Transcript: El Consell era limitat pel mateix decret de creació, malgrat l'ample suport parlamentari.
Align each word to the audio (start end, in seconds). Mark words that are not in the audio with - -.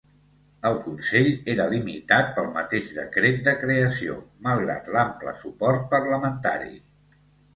El 0.67 0.77
Consell 0.85 1.27
era 1.53 1.67
limitat 1.73 2.31
pel 2.37 2.47
mateix 2.55 2.89
decret 2.95 3.37
de 3.47 3.53
creació, 3.65 4.17
malgrat 4.49 4.89
l'ample 4.95 5.35
suport 5.43 5.85
parlamentari. 5.95 6.73